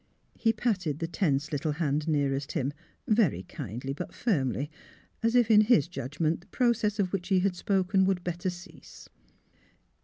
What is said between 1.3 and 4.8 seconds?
little hand nearest him, very kindly but firmly,